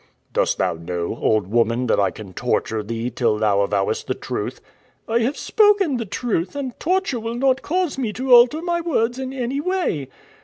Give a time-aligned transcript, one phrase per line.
[0.33, 4.59] "Dost thou know, old woman, that I can torture thee until thou avowest the truth?"
[5.07, 9.19] "I have spoken the truth, and torture will not cause me to alter my words
[9.19, 10.07] in any way."